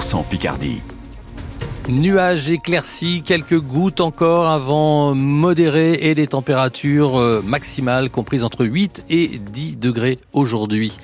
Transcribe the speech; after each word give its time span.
100% 0.00 0.24
Picardie. 0.24 0.80
Nuages 1.88 2.50
éclaircis, 2.50 3.22
quelques 3.24 3.58
gouttes 3.60 4.00
encore, 4.00 4.46
un 4.46 4.58
vent 4.58 5.14
modéré 5.14 5.98
et 6.00 6.14
des 6.14 6.26
températures 6.28 7.18
euh, 7.18 7.42
maximales 7.44 8.08
comprises 8.08 8.44
entre 8.44 8.64
8 8.64 9.04
et 9.10 9.28
10 9.38 9.76
degrés 9.76 10.18
aujourd'hui. 10.32 10.96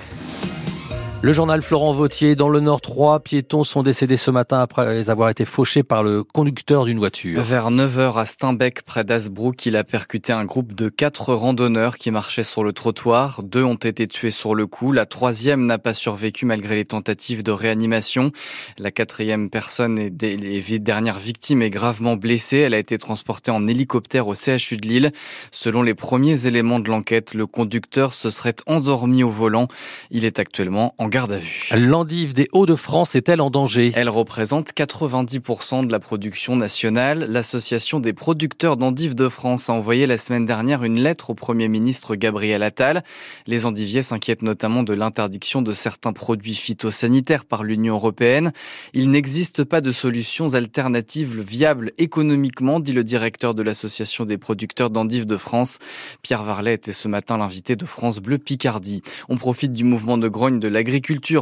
Le 1.21 1.33
journal 1.33 1.61
Florent 1.61 1.91
Vautier, 1.91 2.37
dans 2.37 2.47
le 2.47 2.61
Nord, 2.61 2.79
trois 2.79 3.19
piétons 3.19 3.65
sont 3.65 3.83
décédés 3.83 4.15
ce 4.15 4.31
matin 4.31 4.61
après 4.61 5.09
avoir 5.09 5.27
été 5.27 5.43
fauchés 5.43 5.83
par 5.83 6.01
le 6.01 6.23
conducteur 6.23 6.85
d'une 6.85 6.97
voiture. 6.97 7.41
Vers 7.41 7.71
9h 7.71 8.17
à 8.17 8.23
Steinbeck, 8.23 8.83
près 8.83 9.03
d'Asbrook, 9.03 9.65
il 9.65 9.75
a 9.75 9.83
percuté 9.83 10.31
un 10.31 10.45
groupe 10.45 10.73
de 10.73 10.87
quatre 10.87 11.33
randonneurs 11.33 11.97
qui 11.97 12.09
marchaient 12.09 12.43
sur 12.43 12.63
le 12.63 12.71
trottoir. 12.71 13.43
Deux 13.43 13.65
ont 13.65 13.75
été 13.75 14.07
tués 14.07 14.31
sur 14.31 14.55
le 14.55 14.65
coup. 14.65 14.93
La 14.93 15.05
troisième 15.05 15.65
n'a 15.65 15.77
pas 15.77 15.93
survécu 15.93 16.45
malgré 16.45 16.75
les 16.75 16.85
tentatives 16.85 17.43
de 17.43 17.51
réanimation. 17.51 18.31
La 18.77 18.89
quatrième 18.89 19.49
personne 19.49 19.99
et 19.99 20.09
les 20.09 20.79
dernières 20.79 21.19
victimes 21.19 21.61
est 21.61 21.69
gravement 21.69 22.15
blessée. 22.15 22.59
Elle 22.59 22.73
a 22.73 22.79
été 22.79 22.97
transportée 22.97 23.51
en 23.51 23.67
hélicoptère 23.67 24.29
au 24.29 24.35
CHU 24.35 24.77
de 24.77 24.87
Lille. 24.87 25.11
Selon 25.51 25.81
les 25.81 25.95
premiers 25.95 26.47
éléments 26.47 26.79
de 26.79 26.87
l'enquête, 26.87 27.33
le 27.33 27.45
conducteur 27.45 28.13
se 28.13 28.29
serait 28.29 28.55
endormi 28.67 29.21
au 29.21 29.29
volant. 29.29 29.67
Il 30.11 30.23
est 30.23 30.39
actuellement 30.39 30.95
en 30.97 31.08
garde 31.09 31.31
à 31.31 31.37
vue. 31.37 31.69
L'endive 31.75 32.33
des 32.33 32.47
Hauts-de-France 32.51 33.15
est-elle 33.15 33.41
en 33.41 33.49
danger? 33.49 33.91
Elle 33.95 34.09
représente 34.09 34.71
90% 34.73 35.85
de 35.85 35.91
la 35.91 35.99
production 35.99 36.55
nationale. 36.55 37.25
L'association 37.29 37.99
des 37.99 38.13
producteurs 38.13 38.77
d'endives 38.77 39.15
de 39.15 39.27
France 39.27 39.69
a 39.69 39.73
envoyé 39.73 40.07
la 40.07 40.17
semaine 40.17 40.45
dernière 40.45 40.83
une 40.83 41.01
lettre 41.01 41.31
au 41.31 41.33
Premier 41.33 41.67
ministre 41.67 42.15
Gabriel 42.15 42.63
Attal. 42.63 43.03
Les 43.47 43.65
endiviers 43.65 44.03
s'inquiètent 44.03 44.43
notamment 44.43 44.83
de 44.83 44.93
l'interdiction 44.93 45.61
de 45.61 45.73
certains 45.73 46.13
produits 46.13 46.55
phytosanitaires 46.55 47.45
par 47.45 47.63
l'Union 47.63 47.95
européenne. 47.95 48.51
Il 48.93 49.09
n'existe 49.09 49.63
pas 49.63 49.81
de 49.81 49.91
solutions 49.91 50.53
alternatives 50.53 51.41
viables 51.41 51.91
économiquement, 51.97 52.79
dit 52.79 52.93
le 52.93 53.03
directeur 53.03 53.55
de 53.55 53.63
l'association 53.63 54.25
des 54.25 54.37
producteurs 54.37 54.91
d'endives 54.91 55.25
de 55.25 55.37
France. 55.37 55.79
Pierre 56.21 56.43
Varlet 56.43 56.75
était 56.75 56.93
ce 56.93 57.07
matin 57.07 57.37
l'invité 57.37 57.75
de 57.75 57.85
France 57.85 58.19
Bleu 58.19 58.37
Picardie. 58.37 59.01
On 59.27 59.37
profite 59.37 59.73
du 59.73 59.83
mouvement 59.83 60.17
de 60.17 60.27
grogne 60.27 60.59
de 60.59 60.67
l'agriculture 60.67 60.98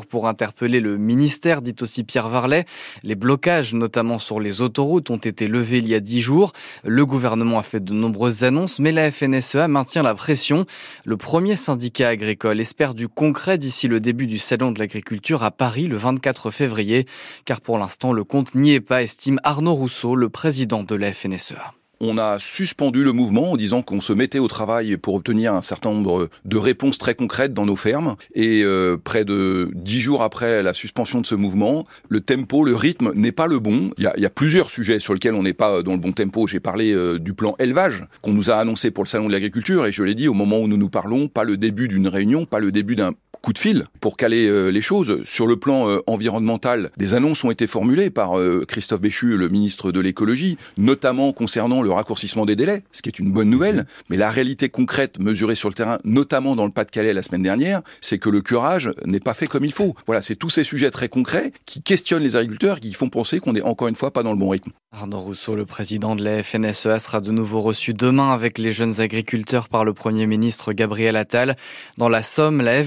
Pour 0.09 0.27
interpeller 0.27 0.79
le 0.79 0.97
ministère, 0.97 1.61
dit 1.61 1.75
aussi 1.81 2.03
Pierre 2.03 2.29
Varlet. 2.29 2.65
Les 3.03 3.15
blocages, 3.15 3.73
notamment 3.73 4.19
sur 4.19 4.39
les 4.39 4.61
autoroutes, 4.61 5.09
ont 5.09 5.17
été 5.17 5.47
levés 5.47 5.79
il 5.79 5.87
y 5.87 5.95
a 5.95 5.99
dix 5.99 6.21
jours. 6.21 6.53
Le 6.83 7.05
gouvernement 7.05 7.59
a 7.59 7.63
fait 7.63 7.83
de 7.83 7.93
nombreuses 7.93 8.43
annonces, 8.43 8.79
mais 8.79 8.91
la 8.91 9.11
FNSEA 9.11 9.67
maintient 9.67 10.03
la 10.03 10.15
pression. 10.15 10.65
Le 11.05 11.17
premier 11.17 11.55
syndicat 11.55 12.09
agricole 12.09 12.59
espère 12.59 12.93
du 12.93 13.07
concret 13.07 13.57
d'ici 13.57 13.87
le 13.87 13.99
début 13.99 14.27
du 14.27 14.37
Salon 14.37 14.71
de 14.71 14.79
l'agriculture 14.79 15.43
à 15.43 15.51
Paris 15.51 15.87
le 15.87 15.97
24 15.97 16.51
février, 16.51 17.05
car 17.45 17.61
pour 17.61 17.77
l'instant 17.77 18.13
le 18.13 18.23
compte 18.23 18.55
n'y 18.55 18.73
est 18.73 18.81
pas, 18.81 19.03
estime 19.03 19.39
Arnaud 19.43 19.75
Rousseau, 19.75 20.15
le 20.15 20.29
président 20.29 20.83
de 20.83 20.95
la 20.95 21.13
FNSEA 21.13 21.73
on 21.99 22.17
a 22.17 22.37
suspendu 22.39 23.03
le 23.03 23.11
mouvement 23.11 23.51
en 23.51 23.57
disant 23.57 23.81
qu'on 23.81 24.01
se 24.01 24.13
mettait 24.13 24.39
au 24.39 24.47
travail 24.47 24.97
pour 24.97 25.15
obtenir 25.15 25.53
un 25.53 25.61
certain 25.61 25.91
nombre 25.91 26.29
de 26.45 26.57
réponses 26.57 26.97
très 26.97 27.15
concrètes 27.15 27.53
dans 27.53 27.65
nos 27.65 27.75
fermes. 27.75 28.15
Et 28.33 28.63
euh, 28.63 28.97
près 28.97 29.25
de 29.25 29.69
dix 29.73 30.01
jours 30.01 30.23
après 30.23 30.63
la 30.63 30.73
suspension 30.73 31.21
de 31.21 31.25
ce 31.25 31.35
mouvement, 31.35 31.83
le 32.09 32.21
tempo, 32.21 32.63
le 32.63 32.75
rythme 32.75 33.11
n'est 33.15 33.31
pas 33.31 33.47
le 33.47 33.59
bon. 33.59 33.91
Il 33.97 34.11
y, 34.17 34.25
a, 34.25 34.29
plusieurs 34.29 34.69
sujets 34.69 34.99
sur 34.99 35.13
lesquels 35.13 35.33
on 35.33 35.43
n'est 35.43 35.53
pas 35.53 35.81
dans 35.83 35.93
le 35.93 35.97
bon 35.97 36.11
tempo. 36.11 36.47
J'ai 36.47 36.59
parlé 36.59 36.93
euh, 36.93 37.17
du 37.19 37.33
plan 37.33 37.55
élevage 37.59 38.05
qu'on 38.21 38.33
nous 38.33 38.49
a 38.49 38.55
annoncé 38.55 38.91
pour 38.91 39.03
le 39.03 39.09
salon 39.09 39.27
de 39.27 39.31
l'agriculture 39.31 39.85
et 39.85 39.91
je 39.91 40.03
l'ai 40.03 40.15
dit 40.15 40.27
au 40.27 40.33
moment 40.33 40.59
où 40.59 40.67
nous 40.67 40.77
nous 40.77 40.89
parlons, 40.89 41.27
pas 41.27 41.43
le 41.43 41.57
début 41.57 41.87
d'une 41.87 42.07
réunion, 42.07 42.45
pas 42.45 42.59
le 42.59 42.71
début 42.71 42.95
d'un 42.95 43.13
coup 43.47 43.53
de 43.53 43.59
fil 43.59 43.85
pour 44.01 44.17
caler 44.17 44.45
euh, 44.45 44.67
les 44.71 44.81
choses. 44.81 45.23
Sur 45.23 45.47
le 45.47 45.55
plan 45.55 45.87
euh, 45.87 46.01
environnemental, 46.05 46.91
des 46.97 47.15
annonces 47.15 47.45
ont 47.45 47.49
été 47.49 47.65
formulées 47.65 48.09
par 48.09 48.37
euh, 48.37 48.65
Christophe 48.67 48.99
Béchu, 48.99 49.37
le 49.37 49.47
ministre 49.47 49.93
de 49.93 50.01
l'écologie, 50.01 50.57
notamment 50.77 51.31
concernant 51.31 51.81
le 51.81 51.89
raccourcissement 51.89 52.45
des 52.45 52.57
délais, 52.57 52.83
ce 52.91 53.01
qui 53.01 53.07
est 53.07 53.19
une 53.19 53.31
bonne 53.31 53.49
nouvelle. 53.49 53.85
Mais 54.09 54.17
la 54.17 54.31
réalité 54.31 54.67
concrète 54.67 55.17
mesurée 55.21 55.55
sur 55.55 55.69
le 55.69 55.75
terrain, 55.75 55.99
notamment 56.03 56.57
dans 56.57 56.65
le 56.65 56.71
Pas-de-Calais 56.71 57.13
la 57.13 57.23
semaine 57.23 57.41
dernière, 57.41 57.83
c'est 58.01 58.17
que 58.17 58.29
le 58.29 58.41
curage 58.41 58.91
n'est 59.05 59.21
pas 59.21 59.33
fait 59.33 59.47
comme 59.47 59.63
il 59.63 59.71
faut. 59.71 59.95
Voilà, 60.07 60.21
c'est 60.21 60.35
tous 60.35 60.49
ces 60.49 60.65
sujets 60.65 60.91
très 60.91 61.07
concrets 61.07 61.53
qui 61.65 61.81
questionnent 61.81 62.23
les 62.23 62.35
agriculteurs, 62.35 62.81
qui 62.81 62.91
font 62.91 63.07
penser 63.07 63.39
qu'on 63.39 63.53
n'est 63.53 63.61
encore 63.61 63.87
une 63.87 63.95
fois 63.95 64.11
pas 64.11 64.23
dans 64.23 64.33
le 64.33 64.37
bon 64.39 64.49
rythme. 64.49 64.73
Arnaud 64.91 65.19
Rousseau, 65.19 65.55
le 65.55 65.65
président 65.65 66.15
de 66.15 66.23
la 66.23 66.43
FNSEA, 66.43 66.97
sera 66.99 67.21
de 67.21 67.31
nouveau 67.31 67.61
reçu 67.61 67.93
demain 67.93 68.31
avec 68.31 68.57
les 68.57 68.71
jeunes 68.71 68.99
agriculteurs 68.99 69.69
par 69.69 69.85
le 69.85 69.93
Premier 69.93 70.25
ministre 70.25 70.73
Gabriel 70.73 71.15
Attal. 71.15 71.55
Dans 71.97 72.09
la 72.09 72.23
Somme, 72.23 72.61
la 72.61 72.81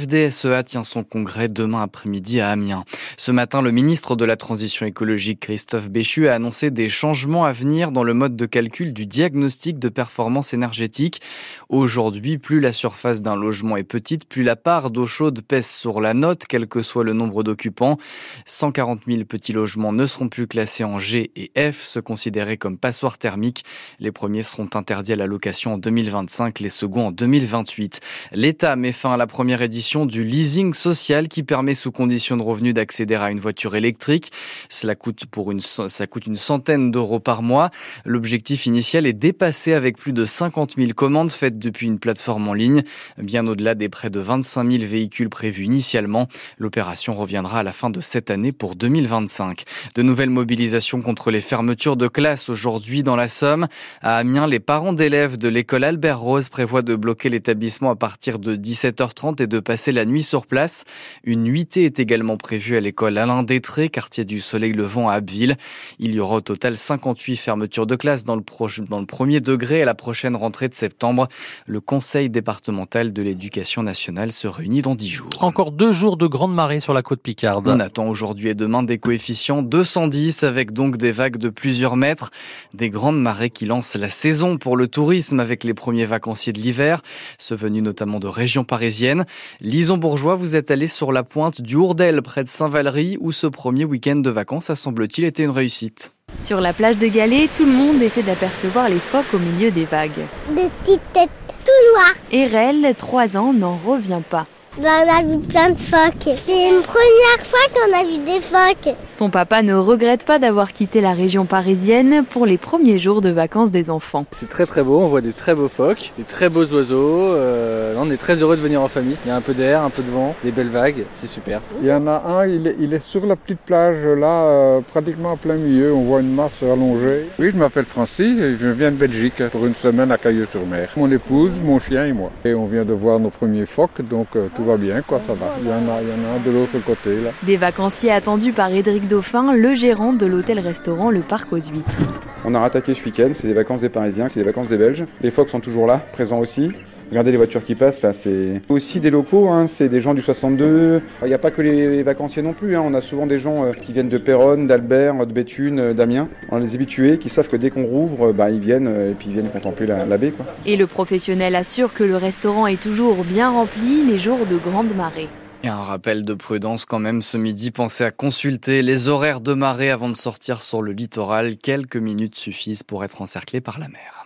Tient 0.67 0.83
son 0.83 1.05
congrès 1.05 1.47
demain 1.49 1.81
après-midi 1.81 2.41
à 2.41 2.51
Amiens. 2.51 2.85
Ce 3.17 3.31
matin, 3.31 3.63
le 3.63 3.71
ministre 3.71 4.17
de 4.17 4.25
la 4.25 4.37
Transition 4.37 4.85
écologique, 4.85 5.41
Christophe 5.41 5.89
Béchu, 5.89 6.29
a 6.29 6.35
annoncé 6.35 6.71
des 6.71 6.89
changements 6.89 7.45
à 7.45 7.53
venir 7.53 7.93
dans 7.93 8.03
le 8.03 8.15
mode 8.15 8.37
de 8.37 8.47
calcul 8.47 8.93
du 8.93 9.07
diagnostic 9.07 9.79
de 9.79 9.89
performance 9.89 10.53
énergétique. 10.53 11.21
Aujourd'hui, 11.69 12.37
plus 12.37 12.61
la 12.61 12.73
surface 12.73 13.23
d'un 13.23 13.37
logement 13.37 13.77
est 13.77 13.85
petite, 13.85 14.29
plus 14.29 14.43
la 14.43 14.57
part 14.57 14.91
d'eau 14.91 15.07
chaude 15.07 15.41
pèse 15.41 15.69
sur 15.69 16.01
la 16.01 16.15
note, 16.15 16.45
quel 16.49 16.67
que 16.67 16.83
soit 16.83 17.05
le 17.05 17.13
nombre 17.13 17.43
d'occupants. 17.45 17.97
140 18.45 19.03
000 19.07 19.25
petits 19.25 19.53
logements 19.53 19.93
ne 19.93 20.05
seront 20.07 20.29
plus 20.29 20.49
classés 20.49 20.85
en 20.85 20.99
G 20.99 21.31
et 21.37 21.53
F 21.71 21.85
se 21.85 22.01
considérer 22.01 22.57
comme 22.57 22.77
passoires 22.77 23.19
thermiques. 23.19 23.65
Les 24.01 24.11
premiers 24.11 24.43
seront 24.43 24.69
interdits 24.75 25.13
à 25.13 25.17
la 25.17 25.27
location 25.27 25.75
en 25.75 25.79
2025, 25.79 26.59
les 26.59 26.69
seconds 26.69 27.07
en 27.07 27.13
2028. 27.13 28.01
L'État 28.33 28.77
met 28.77 28.93
fin 28.93 29.13
à 29.13 29.17
la 29.17 29.27
première 29.27 29.63
édition 29.63 30.07
du 30.07 30.25
leasing 30.41 30.73
social 30.73 31.29
qui 31.29 31.43
permet 31.43 31.75
sous 31.75 31.93
conditions 31.93 32.35
de 32.39 32.43
revenus 32.43 32.73
d'accéder 32.73 33.15
à 33.15 33.31
une 33.31 33.39
voiture 33.39 33.77
électrique. 33.77 34.33
Cela 34.71 34.95
coûte 34.95 35.27
pour 35.27 35.53
une, 35.53 35.61
ça 35.61 36.07
coûte 36.07 36.27
une 36.27 36.39
centaine 36.39 36.91
d'euros 36.91 37.21
par 37.21 37.43
mois. 37.43 37.69
L'objectif 38.07 38.65
initial 38.65 39.07
est 39.07 39.13
dépassé 39.13 39.75
avec 39.75 39.99
plus 39.99 40.15
de 40.15 40.25
50 40.25 40.77
000 40.79 40.93
commandes 40.95 41.31
faites 41.31 41.59
depuis 41.59 41.89
une 41.89 41.99
plateforme 41.99 42.49
en 42.49 42.55
ligne, 42.55 42.85
bien 43.19 43.47
au-delà 43.47 43.75
des 43.75 43.91
près 43.91 44.09
de 44.09 44.19
25 44.19 44.71
000 44.71 44.85
véhicules 44.87 45.29
prévus 45.29 45.65
initialement. 45.65 46.27
L'opération 46.57 47.15
reviendra 47.15 47.59
à 47.59 47.63
la 47.63 47.73
fin 47.73 47.91
de 47.91 48.01
cette 48.01 48.31
année 48.31 48.53
pour 48.53 48.77
2025. 48.77 49.65
De 49.95 50.03
nouvelles 50.03 50.31
mobilisations 50.31 51.03
contre 51.03 51.31
les 51.31 51.43
fermetures 51.43 51.99
de 51.99 52.09
classe 52.09 52.49
aujourd'hui 52.49 53.03
dans 53.03 53.17
la 53.17 53.29
Somme. 53.29 53.69
À 54.01 54.17
Amiens, 54.17 54.47
les 54.47 54.61
parents 54.61 54.95
d'élèves 54.95 55.37
de 55.37 55.51
l'école 55.51 55.85
Albert 55.85 56.19
Rose 56.19 56.49
prévoient 56.49 56.81
de 56.81 56.97
bloquer 56.97 57.29
l'établissement 57.29 57.91
à 57.91 57.97
partir 57.97 58.39
de 58.39 58.57
17h30 58.57 59.43
et 59.43 59.47
de 59.47 59.61
passer 59.61 59.93
la 59.93 60.07
nuit 60.07 60.20
sur 60.23 60.47
place. 60.47 60.85
Une 61.25 61.45
nuitée 61.45 61.85
est 61.85 61.99
également 61.99 62.37
prévue 62.37 62.77
à 62.77 62.81
l'école 62.81 63.17
Alain 63.17 63.43
Détré, 63.43 63.89
quartier 63.89 64.25
du 64.27 64.41
Soleil 64.41 64.73
Levant 64.73 65.09
à 65.09 65.15
Abbeville. 65.15 65.57
Il 65.99 66.13
y 66.13 66.21
aura 66.21 66.37
au 66.37 66.41
total 66.43 66.77
58 66.77 67.37
fermetures 67.37 67.87
de 67.87 67.97
classe 67.97 68.25
dans 68.25 68.37
le, 68.37 68.43
dans 68.89 69.01
le 69.01 69.07
premier 69.07 69.41
degré 69.41 69.81
à 69.81 69.85
la 69.87 69.95
prochaine 69.95 70.37
rentrée 70.37 70.69
de 70.69 70.75
septembre. 70.75 71.29
Le 71.67 71.81
Conseil 71.81 72.29
départemental 72.29 73.13
de 73.13 73.23
l'éducation 73.23 73.83
nationale 73.83 74.33
se 74.33 74.49
réunit 74.49 74.83
dans 74.83 74.95
10 74.95 75.09
jours. 75.09 75.31
Encore 75.41 75.73
deux 75.73 75.93
jours 75.93 76.19
de 76.19 76.27
grande 76.27 76.55
marée 76.55 76.81
sur 76.81 76.93
la 76.93 77.03
côte 77.03 77.23
Picarde. 77.23 77.67
On 77.69 77.81
attend 77.81 78.07
aujourd'hui 78.07 78.49
et 78.49 78.55
demain 78.55 78.83
des 78.83 78.99
coefficients 78.99 79.63
210 79.63 80.43
avec 80.43 80.73
donc 80.73 80.99
des 80.99 81.11
vagues 81.11 81.39
de 81.39 81.49
plus 81.49 81.71
plusieurs 81.71 81.95
mètres. 81.95 82.33
Des 82.75 82.91
grandes 82.91 83.23
marées 83.23 83.49
qui 83.49 83.65
lancent 83.65 83.95
la 83.95 84.09
saison 84.09 84.59
pour 84.59 84.77
le 84.77 84.89
tourisme 84.89 85.39
avec 85.39 85.63
les 85.63 85.73
premiers 85.73 86.05
vacanciers 86.05 86.53
de 86.53 86.59
l'hiver, 86.59 87.01
ceux 87.39 87.55
venus 87.55 87.81
notamment 87.81 88.19
de 88.19 88.27
régions 88.27 88.65
parisiennes. 88.65 89.25
Lison 89.61 89.97
Bourgeois, 90.11 90.35
vous 90.35 90.57
êtes 90.57 90.73
allé 90.73 90.89
sur 90.89 91.13
la 91.13 91.23
pointe 91.23 91.61
du 91.61 91.77
Hourdel, 91.77 92.21
près 92.21 92.43
de 92.43 92.49
Saint-Valery, 92.49 93.17
où 93.21 93.31
ce 93.31 93.47
premier 93.47 93.85
week-end 93.85 94.17
de 94.17 94.29
vacances 94.29 94.69
a 94.69 94.75
semble-t-il 94.75 95.25
été 95.25 95.45
une 95.45 95.51
réussite. 95.51 96.15
Sur 96.37 96.61
la 96.61 96.73
plage 96.73 96.99
de 96.99 97.07
Galets, 97.07 97.49
tout 97.57 97.65
le 97.65 97.71
monde 97.71 98.03
essaie 98.03 98.25
d'apercevoir 98.25 98.89
les 98.89 98.99
phoques 98.99 99.33
au 99.33 99.39
milieu 99.39 99.71
des 99.71 99.85
vagues. 99.85 100.11
Des 100.49 100.69
petites 100.83 101.13
têtes 101.13 101.31
tout 101.49 101.93
noires. 101.93 102.17
Erel, 102.33 102.93
3 102.99 103.37
ans, 103.37 103.53
n'en 103.53 103.77
revient 103.77 104.23
pas. 104.29 104.49
Ben, 104.79 105.05
on 105.05 105.19
a 105.19 105.23
vu 105.25 105.39
plein 105.41 105.71
de 105.71 105.81
phoques. 105.81 106.37
C'est 106.47 106.69
une 106.69 106.81
première 106.83 107.41
fois 107.43 107.59
qu'on 107.75 107.93
a 107.93 108.05
vu 108.05 108.25
des 108.25 108.41
phoques. 108.41 108.95
Son 109.09 109.29
papa 109.29 109.63
ne 109.63 109.75
regrette 109.75 110.25
pas 110.25 110.39
d'avoir 110.39 110.73
quitté 110.73 111.01
la 111.01 111.13
région 111.13 111.45
parisienne 111.45 112.25
pour 112.31 112.47
les 112.47 112.57
premiers 112.57 113.01
jours 113.01 113.21
de 113.21 113.31
vacances 113.31 113.73
des 113.73 113.91
enfants. 113.91 114.27
C'est 114.31 114.49
très 114.49 114.67
très 114.67 114.85
beau, 114.85 115.01
on 115.01 115.09
voit 115.09 115.23
des 115.23 115.33
très 115.33 115.57
beaux 115.57 115.69
phoques, 115.69 116.13
des 116.17 116.23
très 116.23 116.49
beaux 116.49 116.67
oiseaux. 116.67 117.35
Euh, 117.35 117.97
on 117.99 118.13
est 118.13 118.17
très 118.17 118.37
heureux 118.37 118.57
de 118.57 118.61
venir 118.63 118.81
en 118.81 118.87
famille. 118.87 119.17
Il 119.25 119.29
y 119.29 119.33
a 119.33 119.37
un 119.37 119.41
peu 119.41 119.55
d'air, 119.55 119.83
un 119.83 119.91
peu 119.91 120.05
de 120.05 120.11
vent, 120.11 120.37
des 120.45 120.53
belles 120.53 120.69
vagues, 120.69 121.05
c'est 121.15 121.27
super. 121.27 121.61
Il 121.83 121.89
y 121.89 121.93
en 121.93 122.07
a 122.07 122.23
un, 122.25 122.47
il 122.47 122.95
est, 122.95 123.05
sur 123.05 123.27
la 123.27 123.35
petite 123.35 123.61
plage 123.61 124.07
là, 124.07 124.45
euh, 124.45 124.81
pratiquement 124.83 125.33
en 125.33 125.37
plein 125.37 125.57
milieu. 125.57 125.93
On 125.93 126.03
voit 126.03 126.21
une 126.21 126.33
masse 126.33 126.63
allongée. 126.63 127.27
Oui, 127.41 127.51
je 127.53 127.57
m'appelle 127.57 127.87
Francis 127.87 128.39
et 128.41 128.57
je 128.57 128.69
viens 128.69 128.93
de 128.93 128.97
Belgique 128.97 129.43
pour 129.51 129.67
une 129.67 129.75
semaine 129.75 130.13
à 130.13 130.17
Cailleux-sur-Mer. 130.17 130.91
Mon 130.97 131.11
épouse, 131.11 131.61
mon 131.61 131.81
chien 131.81 132.07
et 132.07 132.13
moi. 132.13 132.31
Et 132.45 132.55
on 132.55 132.67
vient 132.67 132.85
de 132.85 132.93
voir 132.93 133.19
nos 133.19 133.31
premiers 133.31 133.67
phoques, 133.67 134.01
donc 134.09 134.29
euh, 134.37 134.47
tout 134.61 134.67
va 134.67 134.77
bien, 134.77 135.01
quoi, 135.01 135.21
ça 135.27 135.33
va. 135.33 135.47
Il 135.61 135.67
y 135.69 135.71
en 135.71 135.89
a, 135.89 136.03
il 136.03 136.09
y 136.09 136.13
en 136.13 136.37
a 136.37 136.39
de 136.45 136.51
l'autre 136.51 136.79
côté, 136.85 137.21
là. 137.23 137.31
Des 137.43 137.57
vacanciers 137.57 138.11
attendus 138.11 138.53
par 138.53 138.71
Édric 138.71 139.09
Dauphin, 139.09 139.55
le 139.55 139.73
gérant 139.73 140.13
de 140.13 140.27
l'hôtel-restaurant 140.27 141.11
Le 141.11 141.21
Parc 141.21 141.51
aux 141.53 141.57
Huîtres. 141.57 141.97
On 142.45 142.55
a 142.55 142.61
rattaqué 142.61 142.95
ce 142.95 143.03
week-end, 143.03 143.31
c'est 143.33 143.47
les 143.47 143.55
vacances 143.55 143.81
des 143.81 143.89
Parisiens, 143.89 144.29
c'est 144.29 144.41
les 144.41 144.45
vacances 144.45 144.69
des 144.69 144.77
Belges. 144.77 145.05
Les 145.23 145.31
phoques 145.31 145.49
sont 145.49 145.61
toujours 145.61 145.87
là, 145.87 145.99
présents 146.13 146.41
aussi. 146.41 146.73
Regardez 147.11 147.33
les 147.33 147.37
voitures 147.37 147.65
qui 147.65 147.75
passent 147.75 148.03
là, 148.03 148.13
c'est 148.13 148.63
aussi 148.69 149.01
des 149.01 149.11
locaux, 149.11 149.49
hein, 149.49 149.67
c'est 149.67 149.89
des 149.89 150.01
gens 150.01 150.15
du 150.15 150.21
62. 150.21 151.03
Il 151.23 151.29
n'y 151.29 151.35
a 151.35 151.39
pas 151.39 151.51
que 151.51 151.61
les 151.61 152.03
vacanciers 152.03 152.43
non 152.43 152.53
plus, 152.53 152.77
hein. 152.77 152.83
on 152.87 152.95
a 152.95 153.01
souvent 153.01 153.27
des 153.27 153.39
gens 153.39 153.65
euh, 153.65 153.73
qui 153.73 153.93
viennent 153.93 154.09
de 154.09 154.19
Péronne, 154.19 154.67
d'Albert, 154.67 155.27
de 155.27 155.33
Béthune, 155.33 155.93
d'Amiens. 155.93 156.29
On 156.51 156.59
les 156.59 156.75
habitués 156.75 157.19
qui 157.19 157.29
savent 157.29 157.49
que 157.49 157.57
dès 157.57 157.71
qu'on 157.71 157.85
rouvre, 157.85 158.33
bah, 158.33 158.51
ils 158.51 158.61
viennent 158.61 158.87
et 158.87 159.15
puis 159.15 159.29
ils 159.29 159.33
viennent 159.33 159.51
contempler 159.51 159.87
la, 159.87 160.05
la 160.05 160.19
baie. 160.19 160.31
Quoi. 160.31 160.47
Et 160.67 160.77
le 160.77 160.87
professionnel 160.87 161.57
assure 161.57 161.93
que 161.93 162.05
le 162.05 162.17
restaurant 162.17 162.67
est 162.67 162.81
toujours 162.81 163.25
bien 163.25 163.51
rempli 163.51 164.05
les 164.07 164.19
jours 164.19 164.47
de 164.47 164.57
grande 164.57 164.95
marée. 164.95 165.29
Et 165.63 165.69
un 165.69 165.83
rappel 165.83 166.25
de 166.25 166.33
prudence 166.33 166.87
quand 166.87 167.01
même 167.01 167.21
ce 167.21 167.37
midi, 167.37 167.71
pensez 167.71 168.05
à 168.05 168.11
consulter 168.11 168.83
les 168.83 169.09
horaires 169.09 169.41
de 169.41 169.53
marée 169.53 169.91
avant 169.91 170.09
de 170.09 170.17
sortir 170.17 170.63
sur 170.63 170.81
le 170.81 170.93
littoral. 170.93 171.57
Quelques 171.57 171.97
minutes 171.97 172.37
suffisent 172.37 172.83
pour 172.83 173.05
être 173.05 173.21
encerclé 173.21 173.61
par 173.61 173.79
la 173.79 173.89
mer. 173.89 174.20